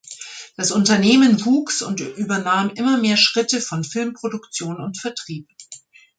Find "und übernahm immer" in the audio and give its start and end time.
1.83-2.97